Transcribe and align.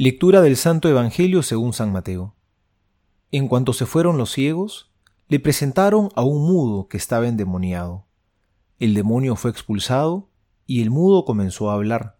Lectura 0.00 0.42
del 0.42 0.56
Santo 0.56 0.88
Evangelio 0.88 1.42
según 1.42 1.72
San 1.72 1.90
Mateo. 1.90 2.36
En 3.32 3.48
cuanto 3.48 3.72
se 3.72 3.84
fueron 3.84 4.16
los 4.16 4.30
ciegos, 4.30 4.92
le 5.26 5.40
presentaron 5.40 6.10
a 6.14 6.22
un 6.22 6.46
mudo 6.46 6.86
que 6.86 6.96
estaba 6.96 7.26
endemoniado. 7.26 8.06
El 8.78 8.94
demonio 8.94 9.34
fue 9.34 9.50
expulsado 9.50 10.30
y 10.66 10.82
el 10.82 10.90
mudo 10.90 11.24
comenzó 11.24 11.68
a 11.68 11.74
hablar. 11.74 12.16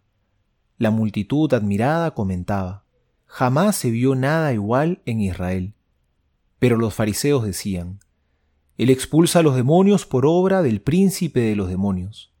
La 0.77 0.91
multitud 0.91 1.53
admirada 1.53 2.13
comentaba, 2.13 2.83
jamás 3.25 3.77
se 3.77 3.91
vio 3.91 4.13
nada 4.13 4.51
igual 4.51 5.01
en 5.05 5.21
Israel. 5.21 5.73
Pero 6.59 6.75
los 6.75 6.93
fariseos 6.93 7.45
decían, 7.45 8.01
Él 8.77 8.89
expulsa 8.89 9.39
a 9.39 9.41
los 9.41 9.55
demonios 9.55 10.05
por 10.05 10.25
obra 10.25 10.61
del 10.63 10.81
príncipe 10.81 11.39
de 11.39 11.55
los 11.55 11.69
demonios. 11.69 12.33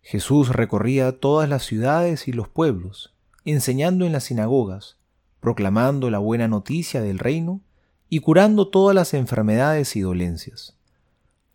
Jesús 0.00 0.48
recorría 0.48 1.20
todas 1.20 1.46
las 1.46 1.62
ciudades 1.62 2.26
y 2.26 2.32
los 2.32 2.48
pueblos 2.48 3.12
enseñando 3.44 4.06
en 4.06 4.12
las 4.12 4.24
sinagogas, 4.24 4.98
proclamando 5.40 6.10
la 6.10 6.18
buena 6.18 6.48
noticia 6.48 7.00
del 7.00 7.18
reino 7.18 7.60
y 8.08 8.20
curando 8.20 8.68
todas 8.68 8.94
las 8.94 9.14
enfermedades 9.14 9.96
y 9.96 10.00
dolencias. 10.00 10.76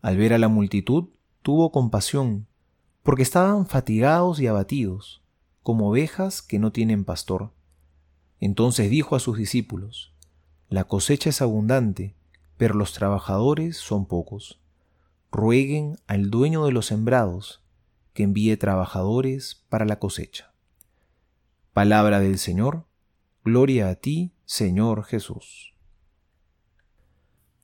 Al 0.02 0.16
ver 0.16 0.32
a 0.32 0.38
la 0.38 0.48
multitud, 0.48 1.08
tuvo 1.42 1.72
compasión, 1.72 2.46
porque 3.02 3.22
estaban 3.22 3.66
fatigados 3.66 4.40
y 4.40 4.46
abatidos, 4.46 5.22
como 5.62 5.88
ovejas 5.88 6.42
que 6.42 6.58
no 6.58 6.72
tienen 6.72 7.04
pastor. 7.04 7.52
Entonces 8.40 8.90
dijo 8.90 9.16
a 9.16 9.20
sus 9.20 9.38
discípulos, 9.38 10.12
La 10.68 10.84
cosecha 10.84 11.30
es 11.30 11.40
abundante, 11.40 12.14
pero 12.56 12.74
los 12.74 12.92
trabajadores 12.92 13.76
son 13.76 14.06
pocos. 14.06 14.60
Rueguen 15.32 15.98
al 16.06 16.30
dueño 16.30 16.64
de 16.64 16.72
los 16.72 16.86
sembrados 16.86 17.62
que 18.12 18.24
envíe 18.24 18.56
trabajadores 18.56 19.64
para 19.68 19.84
la 19.84 19.98
cosecha. 19.98 20.52
Palabra 21.78 22.18
del 22.18 22.40
Señor, 22.40 22.88
gloria 23.44 23.88
a 23.88 23.94
ti, 23.94 24.34
Señor 24.44 25.04
Jesús. 25.04 25.76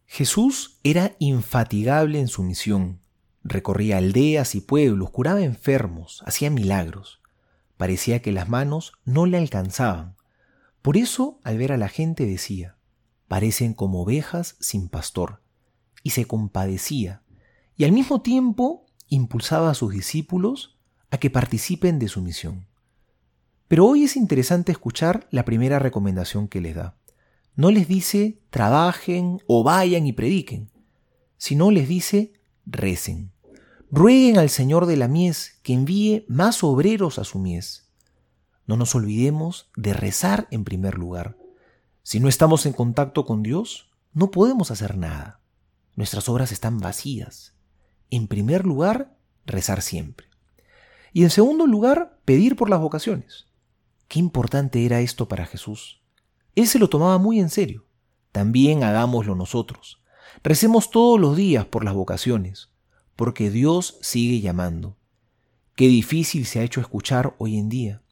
Jesús 0.06 0.78
era 0.84 1.16
infatigable 1.18 2.20
en 2.20 2.28
su 2.28 2.44
misión. 2.44 3.00
Recorría 3.42 3.96
aldeas 3.96 4.54
y 4.54 4.60
pueblos, 4.60 5.10
curaba 5.10 5.42
enfermos, 5.42 6.22
hacía 6.26 6.48
milagros. 6.48 7.22
Parecía 7.76 8.22
que 8.22 8.30
las 8.30 8.48
manos 8.48 8.92
no 9.04 9.26
le 9.26 9.36
alcanzaban. 9.36 10.14
Por 10.80 10.96
eso, 10.96 11.40
al 11.42 11.58
ver 11.58 11.72
a 11.72 11.76
la 11.76 11.88
gente 11.88 12.24
decía, 12.24 12.76
parecen 13.26 13.74
como 13.74 14.00
ovejas 14.00 14.54
sin 14.60 14.88
pastor, 14.88 15.42
y 16.04 16.10
se 16.10 16.24
compadecía, 16.24 17.24
y 17.76 17.82
al 17.82 17.90
mismo 17.90 18.22
tiempo 18.22 18.86
impulsaba 19.08 19.70
a 19.70 19.74
sus 19.74 19.92
discípulos 19.92 20.78
a 21.10 21.18
que 21.18 21.30
participen 21.30 21.98
de 21.98 22.06
su 22.06 22.22
misión. 22.22 22.68
Pero 23.68 23.86
hoy 23.86 24.04
es 24.04 24.16
interesante 24.16 24.72
escuchar 24.72 25.26
la 25.30 25.44
primera 25.44 25.78
recomendación 25.78 26.48
que 26.48 26.60
les 26.60 26.74
da. 26.74 26.96
No 27.56 27.70
les 27.70 27.88
dice 27.88 28.38
trabajen 28.50 29.40
o 29.46 29.62
vayan 29.62 30.06
y 30.06 30.12
prediquen, 30.12 30.70
sino 31.36 31.70
les 31.70 31.88
dice 31.88 32.32
recen. 32.66 33.32
Rueguen 33.90 34.38
al 34.38 34.50
Señor 34.50 34.86
de 34.86 34.96
la 34.96 35.08
mies 35.08 35.60
que 35.62 35.72
envíe 35.72 36.24
más 36.28 36.64
obreros 36.64 37.18
a 37.18 37.24
su 37.24 37.38
mies. 37.38 37.88
No 38.66 38.76
nos 38.76 38.94
olvidemos 38.94 39.70
de 39.76 39.92
rezar 39.92 40.48
en 40.50 40.64
primer 40.64 40.98
lugar. 40.98 41.36
Si 42.02 42.18
no 42.18 42.28
estamos 42.28 42.66
en 42.66 42.72
contacto 42.72 43.24
con 43.24 43.42
Dios, 43.42 43.90
no 44.12 44.30
podemos 44.30 44.70
hacer 44.70 44.96
nada. 44.96 45.40
Nuestras 45.96 46.28
obras 46.28 46.50
están 46.50 46.80
vacías. 46.80 47.54
En 48.10 48.26
primer 48.26 48.66
lugar, 48.66 49.16
rezar 49.46 49.80
siempre. 49.80 50.26
Y 51.12 51.22
en 51.22 51.30
segundo 51.30 51.66
lugar, 51.66 52.18
pedir 52.24 52.56
por 52.56 52.68
las 52.68 52.80
vocaciones. 52.80 53.46
Qué 54.08 54.18
importante 54.18 54.84
era 54.84 55.00
esto 55.00 55.28
para 55.28 55.46
Jesús. 55.46 56.02
Él 56.54 56.66
se 56.66 56.78
lo 56.78 56.88
tomaba 56.88 57.18
muy 57.18 57.40
en 57.40 57.50
serio. 57.50 57.86
También 58.32 58.82
hagámoslo 58.82 59.34
nosotros. 59.34 60.02
Recemos 60.42 60.90
todos 60.90 61.20
los 61.20 61.36
días 61.36 61.64
por 61.66 61.84
las 61.84 61.94
vocaciones, 61.94 62.70
porque 63.16 63.50
Dios 63.50 63.98
sigue 64.02 64.40
llamando. 64.40 64.96
Qué 65.76 65.88
difícil 65.88 66.46
se 66.46 66.60
ha 66.60 66.62
hecho 66.62 66.80
escuchar 66.80 67.34
hoy 67.38 67.58
en 67.58 67.68
día. 67.68 68.02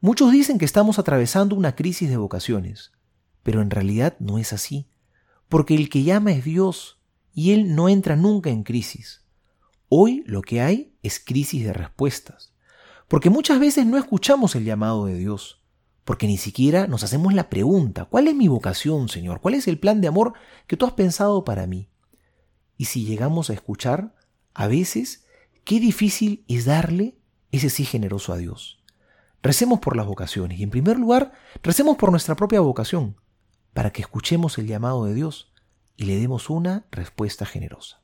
Muchos 0.00 0.32
dicen 0.32 0.58
que 0.58 0.64
estamos 0.64 0.98
atravesando 0.98 1.56
una 1.56 1.74
crisis 1.74 2.08
de 2.08 2.16
vocaciones, 2.16 2.92
pero 3.42 3.62
en 3.62 3.70
realidad 3.70 4.16
no 4.18 4.38
es 4.38 4.52
así, 4.52 4.88
porque 5.48 5.74
el 5.74 5.88
que 5.88 6.02
llama 6.02 6.32
es 6.32 6.44
Dios 6.44 7.00
y 7.32 7.52
Él 7.52 7.74
no 7.74 7.88
entra 7.88 8.16
nunca 8.16 8.50
en 8.50 8.64
crisis. 8.64 9.22
Hoy 9.88 10.24
lo 10.26 10.42
que 10.42 10.60
hay 10.60 10.94
es 11.02 11.20
crisis 11.20 11.64
de 11.64 11.72
respuestas. 11.72 12.53
Porque 13.14 13.30
muchas 13.30 13.60
veces 13.60 13.86
no 13.86 13.96
escuchamos 13.96 14.56
el 14.56 14.64
llamado 14.64 15.06
de 15.06 15.14
Dios, 15.14 15.62
porque 16.04 16.26
ni 16.26 16.36
siquiera 16.36 16.88
nos 16.88 17.04
hacemos 17.04 17.32
la 17.32 17.48
pregunta, 17.48 18.06
¿cuál 18.06 18.26
es 18.26 18.34
mi 18.34 18.48
vocación, 18.48 19.08
Señor? 19.08 19.40
¿Cuál 19.40 19.54
es 19.54 19.68
el 19.68 19.78
plan 19.78 20.00
de 20.00 20.08
amor 20.08 20.32
que 20.66 20.76
tú 20.76 20.84
has 20.84 20.94
pensado 20.94 21.44
para 21.44 21.68
mí? 21.68 21.88
Y 22.76 22.86
si 22.86 23.04
llegamos 23.04 23.50
a 23.50 23.52
escuchar, 23.52 24.16
a 24.52 24.66
veces, 24.66 25.26
qué 25.62 25.78
difícil 25.78 26.44
es 26.48 26.64
darle 26.64 27.16
ese 27.52 27.70
sí 27.70 27.84
generoso 27.84 28.32
a 28.32 28.36
Dios. 28.36 28.82
Recemos 29.44 29.78
por 29.78 29.94
las 29.94 30.06
vocaciones 30.06 30.58
y 30.58 30.64
en 30.64 30.70
primer 30.70 30.98
lugar, 30.98 31.34
recemos 31.62 31.96
por 31.96 32.10
nuestra 32.10 32.34
propia 32.34 32.62
vocación, 32.62 33.14
para 33.74 33.92
que 33.92 34.02
escuchemos 34.02 34.58
el 34.58 34.66
llamado 34.66 35.04
de 35.04 35.14
Dios 35.14 35.52
y 35.96 36.06
le 36.06 36.18
demos 36.18 36.50
una 36.50 36.88
respuesta 36.90 37.46
generosa. 37.46 38.03